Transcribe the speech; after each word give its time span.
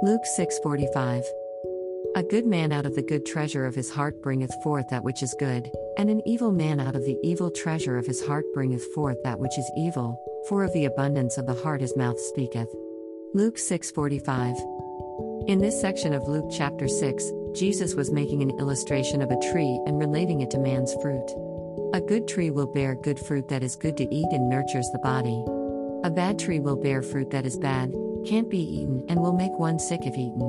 Luke 0.00 0.24
6:45 0.24 1.24
A 2.14 2.22
good 2.22 2.46
man 2.46 2.70
out 2.70 2.86
of 2.86 2.94
the 2.94 3.02
good 3.02 3.26
treasure 3.26 3.66
of 3.66 3.74
his 3.74 3.90
heart 3.90 4.22
bringeth 4.22 4.54
forth 4.62 4.88
that 4.90 5.02
which 5.02 5.24
is 5.24 5.34
good, 5.40 5.68
and 5.96 6.08
an 6.08 6.22
evil 6.24 6.52
man 6.52 6.78
out 6.78 6.94
of 6.94 7.04
the 7.04 7.18
evil 7.24 7.50
treasure 7.50 7.98
of 7.98 8.06
his 8.06 8.24
heart 8.24 8.44
bringeth 8.54 8.84
forth 8.94 9.20
that 9.24 9.40
which 9.40 9.58
is 9.58 9.68
evil, 9.76 10.16
for 10.48 10.62
of 10.62 10.72
the 10.72 10.84
abundance 10.84 11.36
of 11.36 11.46
the 11.46 11.60
heart 11.62 11.80
his 11.80 11.96
mouth 11.96 12.20
speaketh. 12.20 12.72
Luke 13.34 13.58
6:45 13.58 14.56
In 15.48 15.58
this 15.58 15.80
section 15.80 16.14
of 16.14 16.28
Luke 16.28 16.48
chapter 16.52 16.86
6, 16.86 17.32
Jesus 17.52 17.96
was 17.96 18.12
making 18.12 18.40
an 18.40 18.56
illustration 18.60 19.20
of 19.20 19.32
a 19.32 19.50
tree 19.50 19.82
and 19.84 19.98
relating 19.98 20.42
it 20.42 20.50
to 20.52 20.60
man's 20.60 20.94
fruit. 21.02 21.28
A 21.92 22.00
good 22.00 22.28
tree 22.28 22.50
will 22.50 22.66
bear 22.66 22.94
good 22.94 23.18
fruit 23.18 23.48
that 23.48 23.64
is 23.64 23.74
good 23.74 23.96
to 23.96 24.14
eat 24.14 24.28
and 24.30 24.48
nurtures 24.48 24.88
the 24.92 25.00
body. 25.00 25.44
A 26.04 26.10
bad 26.10 26.38
tree 26.38 26.60
will 26.60 26.76
bear 26.76 27.02
fruit 27.02 27.30
that 27.30 27.44
is 27.44 27.58
bad, 27.58 27.92
can't 28.26 28.50
be 28.50 28.58
eaten, 28.58 29.04
and 29.08 29.20
will 29.20 29.32
make 29.32 29.52
one 29.52 29.78
sick 29.78 30.00
if 30.04 30.16
eaten. 30.16 30.42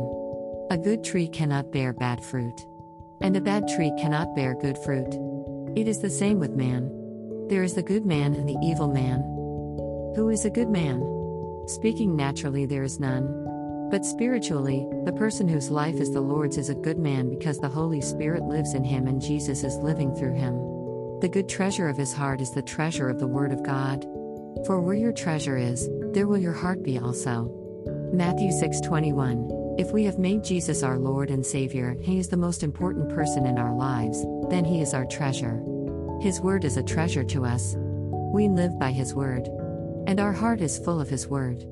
A 0.72 0.78
good 0.78 1.04
tree 1.04 1.28
cannot 1.28 1.72
bear 1.72 1.94
bad 1.94 2.24
fruit. 2.24 2.66
And 3.22 3.36
a 3.36 3.42
bad 3.42 3.68
tree 3.68 3.92
cannot 4.00 4.36
bear 4.36 4.56
good 4.56 4.78
fruit. 4.78 5.14
It 5.76 5.88
is 5.88 6.00
the 6.00 6.10
same 6.10 6.40
with 6.40 6.52
man. 6.52 6.90
There 7.50 7.64
is 7.64 7.74
the 7.74 7.84
good 7.84 8.06
man 8.06 8.34
and 8.36 8.48
the 8.48 8.58
evil 8.64 8.88
man. 8.88 9.22
Who 10.16 10.30
is 10.30 10.46
a 10.46 10.50
good 10.50 10.70
man? 10.70 11.00
Speaking 11.68 12.16
naturally, 12.16 12.66
there 12.66 12.84
is 12.84 13.00
none. 13.00 13.90
But 13.92 14.06
spiritually, 14.06 14.88
the 15.06 15.14
person 15.14 15.48
whose 15.48 15.72
life 15.72 15.96
is 15.96 16.12
the 16.12 16.22
Lord's 16.22 16.58
is 16.58 16.70
a 16.70 16.76
good 16.76 17.00
man 17.00 17.30
because 17.30 17.60
the 17.60 17.70
Holy 17.70 18.02
Spirit 18.02 18.44
lives 18.44 18.74
in 18.74 18.84
him 18.84 19.08
and 19.08 19.22
Jesus 19.22 19.64
is 19.64 19.76
living 19.78 20.14
through 20.16 20.36
him. 20.36 20.56
The 21.22 21.30
good 21.30 21.50
treasure 21.50 21.90
of 21.90 21.98
his 21.98 22.14
heart 22.14 22.40
is 22.40 22.52
the 22.52 22.62
treasure 22.62 23.10
of 23.10 23.20
the 23.20 23.28
Word 23.28 23.52
of 23.52 23.64
God. 23.64 24.04
For 24.66 24.80
where 24.80 24.96
your 24.96 25.12
treasure 25.12 25.58
is, 25.58 25.90
there 26.14 26.28
will 26.28 26.38
your 26.38 26.54
heart 26.54 26.84
be 26.84 27.00
also. 27.00 27.52
Matthew 28.12 28.50
6:21 28.52 29.78
If 29.78 29.92
we 29.92 30.04
have 30.06 30.18
made 30.18 30.44
Jesus 30.44 30.82
our 30.82 30.98
Lord 30.98 31.30
and 31.30 31.46
Savior, 31.46 31.96
he 32.02 32.18
is 32.18 32.28
the 32.28 32.38
most 32.38 32.64
important 32.64 33.08
person 33.10 33.46
in 33.46 33.60
our 33.60 33.74
lives, 33.74 34.26
then 34.50 34.66
he 34.66 34.82
is 34.82 34.96
our 34.96 35.06
treasure. 35.06 35.64
His 36.20 36.42
word 36.42 36.66
is 36.66 36.76
a 36.76 36.84
treasure 36.84 37.24
to 37.26 37.46
us. 37.46 37.76
We 38.34 38.50
live 38.50 38.80
by 38.80 38.92
his 38.92 39.14
word. 39.14 39.48
And 40.08 40.20
our 40.20 40.34
heart 40.34 40.60
is 40.60 40.80
full 40.80 41.00
of 41.00 41.08
his 41.08 41.28
word. 41.28 41.64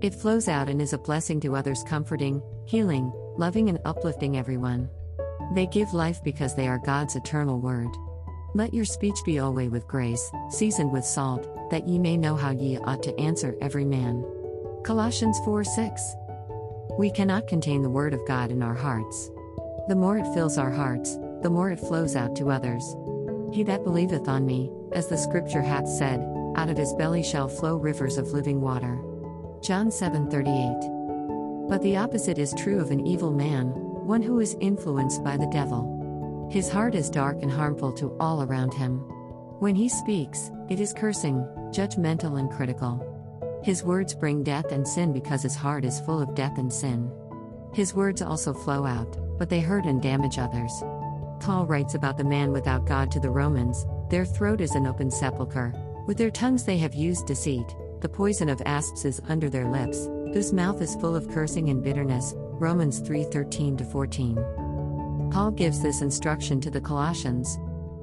It 0.00 0.14
flows 0.14 0.46
out 0.46 0.68
and 0.68 0.80
is 0.80 0.92
a 0.92 0.98
blessing 0.98 1.40
to 1.40 1.56
others, 1.56 1.82
comforting, 1.82 2.40
healing, 2.66 3.12
loving, 3.36 3.68
and 3.68 3.80
uplifting 3.84 4.36
everyone. 4.36 4.88
They 5.56 5.66
give 5.66 5.92
life 5.92 6.22
because 6.22 6.54
they 6.54 6.68
are 6.68 6.78
God's 6.78 7.16
eternal 7.16 7.58
word. 7.60 7.90
Let 8.54 8.72
your 8.72 8.84
speech 8.84 9.18
be 9.24 9.40
always 9.40 9.70
with 9.70 9.88
grace, 9.88 10.30
seasoned 10.50 10.92
with 10.92 11.04
salt, 11.04 11.70
that 11.70 11.88
ye 11.88 11.98
may 11.98 12.16
know 12.16 12.36
how 12.36 12.52
ye 12.52 12.78
ought 12.78 13.02
to 13.02 13.18
answer 13.18 13.56
every 13.60 13.84
man. 13.84 14.24
Colossians 14.82 15.38
4 15.44 15.62
6. 15.62 16.16
We 16.98 17.10
cannot 17.10 17.46
contain 17.46 17.82
the 17.82 17.90
Word 17.90 18.14
of 18.14 18.26
God 18.26 18.50
in 18.50 18.62
our 18.62 18.74
hearts. 18.74 19.30
The 19.88 19.94
more 19.94 20.16
it 20.16 20.32
fills 20.32 20.56
our 20.56 20.70
hearts, 20.70 21.18
the 21.42 21.50
more 21.50 21.70
it 21.70 21.78
flows 21.78 22.16
out 22.16 22.34
to 22.36 22.50
others. 22.50 22.96
He 23.52 23.62
that 23.64 23.84
believeth 23.84 24.26
on 24.26 24.46
me, 24.46 24.70
as 24.92 25.06
the 25.06 25.18
Scripture 25.18 25.60
hath 25.60 25.86
said, 25.86 26.20
out 26.56 26.70
of 26.70 26.78
his 26.78 26.94
belly 26.94 27.22
shall 27.22 27.46
flow 27.46 27.76
rivers 27.76 28.16
of 28.16 28.32
living 28.32 28.62
water. 28.62 28.98
John 29.60 29.90
7:38. 29.90 31.68
But 31.68 31.82
the 31.82 31.98
opposite 31.98 32.38
is 32.38 32.54
true 32.54 32.80
of 32.80 32.90
an 32.90 33.06
evil 33.06 33.32
man, 33.32 33.68
one 34.06 34.22
who 34.22 34.40
is 34.40 34.56
influenced 34.60 35.22
by 35.22 35.36
the 35.36 35.50
devil. 35.52 36.48
His 36.50 36.70
heart 36.70 36.94
is 36.94 37.10
dark 37.10 37.42
and 37.42 37.50
harmful 37.50 37.92
to 37.92 38.16
all 38.18 38.42
around 38.42 38.72
him. 38.72 39.00
When 39.60 39.74
he 39.74 39.90
speaks, 39.90 40.50
it 40.70 40.80
is 40.80 40.94
cursing, 40.94 41.46
judgmental 41.70 42.40
and 42.40 42.50
critical. 42.50 43.19
His 43.62 43.84
words 43.84 44.14
bring 44.14 44.42
death 44.42 44.72
and 44.72 44.86
sin 44.86 45.12
because 45.12 45.42
his 45.42 45.56
heart 45.56 45.84
is 45.84 46.00
full 46.00 46.20
of 46.20 46.34
death 46.34 46.58
and 46.58 46.72
sin. 46.72 47.10
His 47.72 47.94
words 47.94 48.22
also 48.22 48.52
flow 48.52 48.86
out, 48.86 49.16
but 49.38 49.48
they 49.48 49.60
hurt 49.60 49.84
and 49.86 50.02
damage 50.02 50.38
others. 50.38 50.72
Paul 51.40 51.66
writes 51.66 51.94
about 51.94 52.18
the 52.18 52.24
man 52.24 52.52
without 52.52 52.86
God 52.86 53.10
to 53.12 53.20
the 53.20 53.30
Romans 53.30 53.86
their 54.10 54.24
throat 54.24 54.60
is 54.60 54.74
an 54.74 54.88
open 54.88 55.08
sepulchre, 55.08 55.72
with 56.08 56.18
their 56.18 56.32
tongues 56.32 56.64
they 56.64 56.78
have 56.78 56.94
used 56.94 57.26
deceit, 57.26 57.76
the 58.00 58.08
poison 58.08 58.48
of 58.48 58.60
asps 58.66 59.04
is 59.04 59.22
under 59.28 59.48
their 59.48 59.70
lips, 59.70 60.06
whose 60.34 60.52
mouth 60.52 60.82
is 60.82 60.96
full 60.96 61.14
of 61.14 61.30
cursing 61.30 61.68
and 61.68 61.80
bitterness. 61.80 62.34
Romans 62.36 62.98
3 62.98 63.22
13 63.22 63.78
14. 63.78 64.34
Paul 65.30 65.52
gives 65.52 65.80
this 65.80 66.02
instruction 66.02 66.60
to 66.60 66.70
the 66.72 66.80
Colossians. 66.80 67.56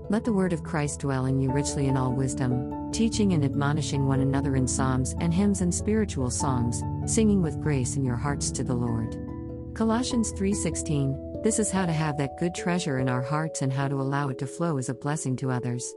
Let 0.09 0.23
the 0.23 0.31
word 0.31 0.53
of 0.53 0.63
Christ 0.63 1.01
dwell 1.01 1.25
in 1.25 1.41
you 1.41 1.51
richly 1.51 1.87
in 1.87 1.97
all 1.97 2.13
wisdom, 2.13 2.93
teaching 2.93 3.33
and 3.33 3.43
admonishing 3.43 4.07
one 4.07 4.21
another 4.21 4.55
in 4.55 4.65
psalms 4.65 5.13
and 5.19 5.33
hymns 5.33 5.59
and 5.59 5.75
spiritual 5.75 6.29
songs, 6.29 6.81
singing 7.05 7.41
with 7.41 7.61
grace 7.61 7.97
in 7.97 8.05
your 8.05 8.15
hearts 8.15 8.49
to 8.51 8.63
the 8.63 8.73
Lord. 8.73 9.17
Colossians 9.73 10.31
3:16 10.31 11.43
This 11.43 11.59
is 11.59 11.71
how 11.71 11.85
to 11.85 11.91
have 11.91 12.15
that 12.17 12.39
good 12.39 12.55
treasure 12.55 12.99
in 12.99 13.09
our 13.09 13.21
hearts 13.21 13.61
and 13.61 13.73
how 13.73 13.89
to 13.89 13.99
allow 13.99 14.29
it 14.29 14.37
to 14.37 14.47
flow 14.47 14.77
as 14.77 14.87
a 14.87 14.93
blessing 14.93 15.35
to 15.37 15.51
others. 15.51 15.93